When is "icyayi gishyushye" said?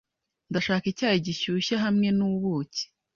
0.91-1.75